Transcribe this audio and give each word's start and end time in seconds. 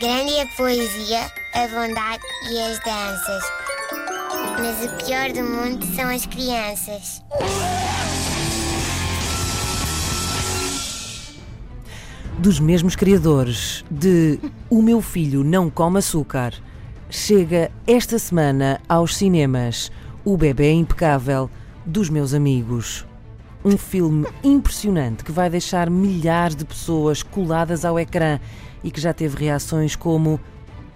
Grande 0.00 0.32
é 0.34 0.42
a 0.42 0.46
poesia, 0.46 1.26
a 1.54 1.66
bondade 1.66 2.22
e 2.52 2.60
as 2.60 2.78
danças. 2.84 3.44
Mas 4.60 4.84
o 4.84 5.04
pior 5.04 5.32
do 5.32 5.42
mundo 5.42 5.84
são 5.96 6.08
as 6.08 6.24
crianças. 6.24 7.20
Dos 12.38 12.60
mesmos 12.60 12.94
criadores 12.94 13.84
de 13.90 14.38
O 14.70 14.80
Meu 14.82 15.02
Filho 15.02 15.42
Não 15.42 15.68
Come 15.68 15.98
Açúcar, 15.98 16.54
chega 17.10 17.72
esta 17.84 18.20
semana 18.20 18.80
aos 18.88 19.16
cinemas 19.16 19.90
O 20.24 20.36
Bebê 20.36 20.70
Impecável 20.70 21.50
dos 21.84 22.08
Meus 22.08 22.34
Amigos. 22.34 23.04
Um 23.64 23.76
filme 23.76 24.26
impressionante 24.42 25.24
que 25.24 25.32
vai 25.32 25.50
deixar 25.50 25.90
milhares 25.90 26.56
de 26.56 26.64
pessoas 26.64 27.22
coladas 27.22 27.84
ao 27.84 27.98
ecrã 27.98 28.38
e 28.82 28.90
que 28.90 29.00
já 29.00 29.12
teve 29.12 29.36
reações 29.36 29.96
como 29.96 30.40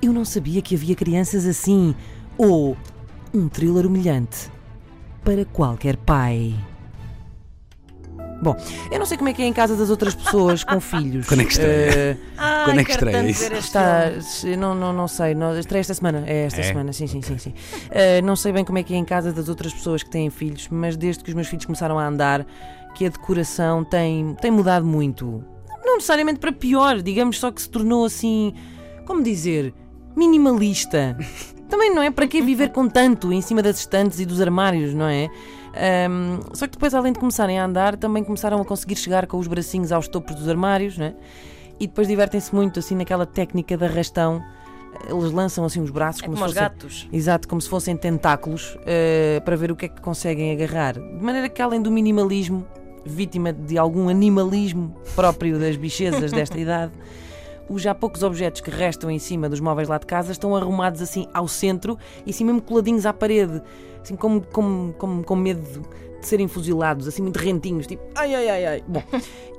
Eu 0.00 0.12
não 0.12 0.24
sabia 0.24 0.62
que 0.62 0.74
havia 0.74 0.94
crianças 0.94 1.46
assim 1.46 1.94
ou 2.38 2.76
um 3.32 3.48
thriller 3.48 3.86
humilhante 3.86 4.50
para 5.22 5.44
qualquer 5.44 5.96
pai. 5.96 6.54
Bom, 8.42 8.54
eu 8.92 8.98
não 8.98 9.06
sei 9.06 9.16
como 9.16 9.30
é 9.30 9.32
que 9.32 9.42
é 9.42 9.46
em 9.46 9.52
casa 9.52 9.74
das 9.76 9.88
outras 9.88 10.14
pessoas 10.14 10.62
com 10.62 10.78
filhos. 10.80 11.26
Quando 11.26 11.40
é 11.40 11.44
que 11.44 11.52
estreia? 11.52 12.20
Ai, 12.36 12.64
Quando 12.66 12.80
é 12.80 12.84
que 12.84 12.90
estreia 12.90 13.28
isso? 13.30 13.52
Está, 13.54 14.10
não, 14.58 14.74
não, 14.74 14.92
não 14.92 15.08
sei, 15.08 15.34
não, 15.34 15.58
estreia 15.58 15.80
esta 15.80 15.94
semana, 15.94 16.22
é 16.26 16.44
esta 16.44 16.60
É? 16.60 16.64
semana, 16.64 16.92
sim, 16.92 17.06
sim, 17.06 17.22
sim, 17.22 17.38
sim. 17.38 17.54
Eh, 17.90 18.20
não 18.22 18.36
sei 18.36 18.52
bem 18.52 18.64
como 18.64 18.78
é 18.78 18.82
que 18.82 18.92
é 18.94 18.96
em 18.96 19.04
casa 19.04 19.32
das 19.32 19.48
outras 19.48 19.72
pessoas 19.72 20.02
que 20.02 20.10
têm 20.10 20.28
filhos, 20.30 20.68
mas 20.70 20.96
desde 20.96 21.24
que 21.24 21.30
os 21.30 21.34
meus 21.34 21.48
filhos 21.48 21.64
começaram 21.64 21.98
a 21.98 22.06
andar, 22.06 22.46
que 22.94 23.06
a 23.06 23.08
decoração 23.08 23.84
tem, 23.84 24.34
tem 24.40 24.50
mudado 24.50 24.84
muito. 24.84 25.42
Não 25.84 25.94
necessariamente 25.94 26.38
para 26.40 26.52
pior, 26.52 27.00
digamos 27.00 27.38
só 27.38 27.50
que 27.50 27.62
se 27.62 27.68
tornou 27.70 28.04
assim, 28.04 28.52
como 29.06 29.22
dizer, 29.22 29.72
minimalista. 30.16 31.16
Também 31.68 31.92
não 31.92 32.02
é 32.02 32.10
para 32.10 32.26
que 32.28 32.40
viver 32.42 32.70
com 32.70 32.88
tanto 32.88 33.32
em 33.32 33.40
cima 33.40 33.60
das 33.62 33.78
estantes 33.80 34.20
e 34.20 34.24
dos 34.26 34.40
armários, 34.40 34.94
não 34.94 35.06
é? 35.06 35.28
Ahm, 35.76 36.40
só 36.54 36.66
que 36.66 36.72
depois, 36.72 36.94
além 36.94 37.12
de 37.12 37.18
começarem 37.18 37.58
a 37.58 37.64
andar, 37.64 37.96
também 37.96 38.24
começaram 38.24 38.60
a 38.60 38.64
conseguir 38.64 38.96
chegar 38.96 39.26
com 39.26 39.38
os 39.38 39.46
bracinhos 39.46 39.92
aos 39.92 40.08
topos 40.08 40.34
dos 40.34 40.48
armários, 40.48 40.96
não 40.96 41.06
é? 41.06 41.14
E 41.78 41.86
depois 41.86 42.08
divertem-se 42.08 42.54
muito 42.54 42.78
assim 42.78 42.94
naquela 42.94 43.26
técnica 43.26 43.76
de 43.76 43.84
arrastão. 43.84 44.42
Eles 45.08 45.30
lançam 45.30 45.62
assim 45.64 45.82
os 45.82 45.90
braços 45.90 46.22
É 46.22 46.24
como, 46.24 46.38
como 46.38 46.48
se 46.48 46.54
fossem, 46.54 46.70
gatos. 46.70 47.08
Exato, 47.12 47.46
como 47.48 47.60
se 47.60 47.68
fossem 47.68 47.96
tentáculos 47.96 48.78
eh, 48.86 49.42
para 49.44 49.54
ver 49.54 49.70
o 49.70 49.76
que 49.76 49.84
é 49.84 49.88
que 49.88 50.00
conseguem 50.00 50.52
agarrar. 50.52 50.94
De 50.94 51.22
maneira 51.22 51.50
que, 51.50 51.60
além 51.60 51.82
do 51.82 51.90
minimalismo, 51.90 52.66
vítima 53.04 53.52
de 53.52 53.76
algum 53.76 54.08
animalismo 54.08 54.96
próprio 55.14 55.58
das 55.58 55.76
bichezas 55.76 56.32
desta 56.32 56.56
idade, 56.58 56.92
os 57.68 57.82
já 57.82 57.94
poucos 57.94 58.22
objetos 58.22 58.60
que 58.60 58.70
restam 58.70 59.10
em 59.10 59.18
cima 59.18 59.48
dos 59.48 59.60
móveis 59.60 59.88
lá 59.88 59.98
de 59.98 60.06
casa 60.06 60.32
estão 60.32 60.54
arrumados 60.54 61.02
assim 61.02 61.26
ao 61.32 61.48
centro 61.48 61.98
e 62.24 62.30
assim 62.30 62.44
mesmo 62.44 62.62
coladinhos 62.62 63.06
à 63.06 63.12
parede, 63.12 63.62
assim 64.02 64.16
como, 64.16 64.40
como, 64.40 64.92
como, 64.94 65.24
com 65.24 65.36
medo 65.36 65.60
de 65.62 66.26
serem 66.26 66.48
fuzilados, 66.48 67.06
assim 67.06 67.22
muito 67.22 67.36
rentinhos, 67.36 67.86
tipo 67.86 68.02
ai 68.14 68.34
ai 68.34 68.48
ai 68.48 68.66
ai. 68.66 68.84
Bom, 68.86 69.02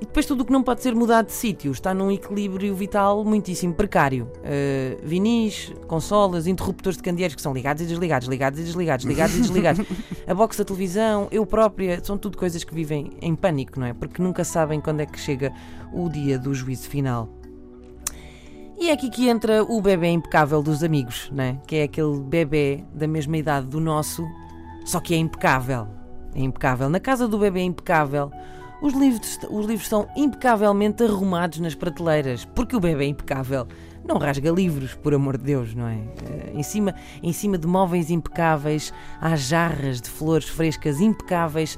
depois 0.00 0.26
tudo 0.26 0.42
o 0.42 0.44
que 0.44 0.52
não 0.52 0.62
pode 0.62 0.82
ser 0.82 0.94
mudado 0.94 1.26
de 1.26 1.32
sítio 1.32 1.72
está 1.72 1.94
num 1.94 2.10
equilíbrio 2.10 2.74
vital 2.74 3.24
muitíssimo 3.24 3.74
precário. 3.74 4.30
Uh, 4.38 4.98
vinis, 5.02 5.72
consolas, 5.86 6.46
interruptores 6.46 6.96
de 6.96 7.02
candeeiros 7.02 7.34
que 7.34 7.42
são 7.42 7.52
ligados 7.52 7.82
e 7.82 7.86
desligados, 7.86 8.28
ligados 8.28 8.60
e 8.60 8.62
desligados, 8.62 9.06
ligados 9.06 9.36
e 9.36 9.40
desligados. 9.40 9.86
A 10.26 10.34
box 10.34 10.58
da 10.58 10.64
televisão, 10.64 11.28
eu 11.30 11.46
própria, 11.46 12.02
são 12.04 12.18
tudo 12.18 12.36
coisas 12.36 12.62
que 12.62 12.74
vivem 12.74 13.10
em 13.22 13.34
pânico, 13.34 13.80
não 13.80 13.86
é? 13.86 13.94
Porque 13.94 14.22
nunca 14.22 14.44
sabem 14.44 14.80
quando 14.80 15.00
é 15.00 15.06
que 15.06 15.18
chega 15.18 15.52
o 15.92 16.08
dia 16.08 16.38
do 16.38 16.54
juízo 16.54 16.88
final. 16.88 17.37
E 18.80 18.90
é 18.90 18.92
aqui 18.92 19.10
que 19.10 19.28
entra 19.28 19.64
o 19.64 19.82
bebê 19.82 20.08
impecável 20.08 20.62
dos 20.62 20.84
amigos, 20.84 21.28
não 21.34 21.42
é? 21.42 21.58
Que 21.66 21.76
é 21.76 21.82
aquele 21.82 22.20
bebê 22.20 22.84
da 22.94 23.08
mesma 23.08 23.36
idade 23.36 23.66
do 23.66 23.80
nosso, 23.80 24.24
só 24.84 25.00
que 25.00 25.14
é 25.14 25.16
impecável. 25.16 25.88
É 26.32 26.40
impecável. 26.40 26.88
Na 26.88 27.00
casa 27.00 27.26
do 27.26 27.38
bebê 27.38 27.62
impecável, 27.62 28.30
os 28.80 28.94
livros, 28.94 29.36
os 29.50 29.66
livros 29.66 29.82
estão 29.82 30.06
impecavelmente 30.16 31.02
arrumados 31.02 31.58
nas 31.58 31.74
prateleiras, 31.74 32.44
porque 32.44 32.76
o 32.76 32.80
bebê 32.80 33.06
impecável 33.06 33.66
não 34.06 34.16
rasga 34.16 34.48
livros, 34.52 34.94
por 34.94 35.12
amor 35.12 35.36
de 35.36 35.44
Deus, 35.44 35.74
não 35.74 35.88
é? 35.88 35.98
Eh, 36.30 36.52
Em 36.54 36.62
cima, 36.62 36.94
em 37.20 37.32
cima 37.32 37.58
de 37.58 37.66
móveis 37.66 38.10
impecáveis, 38.10 38.92
há 39.20 39.34
jarras 39.34 40.00
de 40.00 40.08
flores 40.08 40.48
frescas 40.48 41.00
impecáveis, 41.00 41.76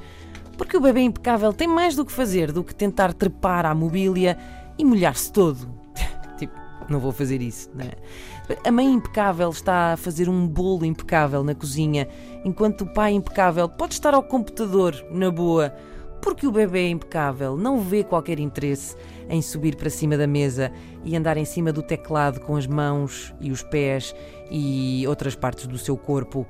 porque 0.58 0.76
o 0.76 0.80
bebê 0.82 1.00
impecável 1.00 1.50
tem 1.54 1.66
mais 1.66 1.96
do 1.96 2.04
que 2.04 2.12
fazer 2.12 2.52
do 2.52 2.62
que 2.62 2.74
tentar 2.74 3.14
trepar 3.14 3.64
à 3.64 3.74
mobília 3.74 4.36
e 4.76 4.84
molhar-se 4.84 5.32
todo. 5.32 5.80
Não 6.90 6.98
vou 6.98 7.12
fazer 7.12 7.40
isso, 7.40 7.70
não 7.74 7.84
é? 7.84 7.92
A 8.64 8.70
mãe 8.72 8.86
impecável 8.86 9.48
está 9.50 9.92
a 9.92 9.96
fazer 9.96 10.28
um 10.28 10.46
bolo 10.46 10.84
impecável 10.84 11.44
na 11.44 11.54
cozinha, 11.54 12.08
enquanto 12.44 12.82
o 12.82 12.92
pai 12.92 13.12
impecável 13.12 13.68
pode 13.68 13.94
estar 13.94 14.12
ao 14.12 14.22
computador, 14.22 14.94
na 15.10 15.30
boa, 15.30 15.72
porque 16.20 16.46
o 16.46 16.52
bebê 16.52 16.88
impecável 16.88 17.56
não 17.56 17.78
vê 17.78 18.04
qualquer 18.04 18.38
interesse 18.38 18.96
em 19.28 19.40
subir 19.40 19.76
para 19.76 19.88
cima 19.88 20.16
da 20.16 20.26
mesa 20.26 20.70
e 21.04 21.16
andar 21.16 21.36
em 21.36 21.44
cima 21.44 21.72
do 21.72 21.82
teclado 21.82 22.40
com 22.40 22.56
as 22.56 22.66
mãos 22.66 23.34
e 23.40 23.50
os 23.50 23.62
pés 23.62 24.14
e 24.50 25.04
outras 25.06 25.34
partes 25.34 25.66
do 25.66 25.78
seu 25.78 25.96
corpo. 25.96 26.46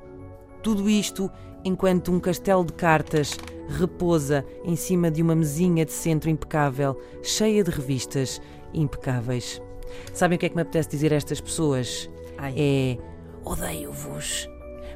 Tudo 0.61 0.89
isto 0.89 1.31
enquanto 1.63 2.11
um 2.11 2.19
castelo 2.19 2.65
de 2.65 2.73
cartas 2.73 3.37
repousa 3.69 4.45
em 4.65 4.75
cima 4.75 5.09
de 5.09 5.21
uma 5.21 5.35
mesinha 5.35 5.85
de 5.85 5.91
centro 5.91 6.29
impecável, 6.29 6.99
cheia 7.21 7.63
de 7.63 7.71
revistas 7.71 8.41
impecáveis. 8.73 9.61
Sabem 10.13 10.35
o 10.35 10.39
que 10.39 10.45
é 10.45 10.49
que 10.49 10.55
me 10.55 10.61
apetece 10.61 10.89
dizer 10.89 11.13
a 11.13 11.17
estas 11.17 11.41
pessoas? 11.41 12.09
Ai. 12.37 12.53
É 12.57 12.97
odeio-vos. 13.43 14.49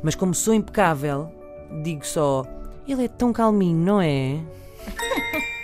Mas 0.03 0.15
como 0.15 0.33
sou 0.33 0.53
impecável, 0.53 1.31
digo 1.83 2.05
só, 2.05 2.45
ele 2.87 3.05
é 3.05 3.07
tão 3.07 3.33
calminho, 3.33 3.77
não 3.77 4.01
é? 4.01 4.39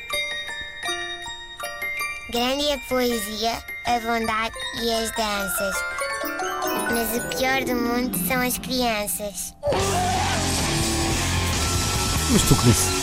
Grande 2.31 2.65
é 2.67 2.75
a 2.75 2.79
poesia, 2.87 3.61
a 3.85 3.99
bondade 3.99 4.55
e 4.81 4.91
as 4.93 5.11
danças. 5.11 5.75
Mas 6.91 7.17
o 7.17 7.21
pior 7.37 7.63
do 7.63 7.75
mundo 7.75 8.17
são 8.27 8.41
as 8.41 8.57
crianças. 8.57 9.53
Mas 12.31 12.41
tu 12.43 12.55
que 12.55 12.63
disse. 12.63 13.00